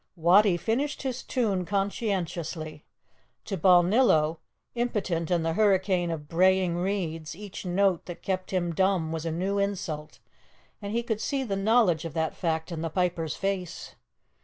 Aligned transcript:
Wattie 0.15 0.57
finished 0.57 1.03
his 1.03 1.21
tune 1.21 1.63
conscientiously. 1.63 2.83
To 3.45 3.55
Balnillo, 3.55 4.39
impotent 4.73 5.29
in 5.29 5.43
the 5.43 5.53
hurricane 5.53 6.09
of 6.09 6.27
braying 6.27 6.77
reeds, 6.77 7.35
each 7.35 7.67
note 7.67 8.07
that 8.07 8.23
kept 8.23 8.49
him 8.49 8.73
dumb 8.73 9.11
was 9.11 9.27
a 9.27 9.31
new 9.31 9.59
insult, 9.59 10.17
and 10.81 10.91
he 10.91 11.03
could 11.03 11.21
see 11.21 11.43
the 11.43 11.55
knowledge 11.55 12.03
of 12.03 12.15
that 12.15 12.35
fact 12.35 12.71
in 12.71 12.81
the 12.81 12.89
piper's 12.89 13.35
face. 13.35 13.93